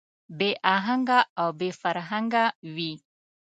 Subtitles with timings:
[0.37, 2.93] بې اهنګه او بې فرهنګه وي.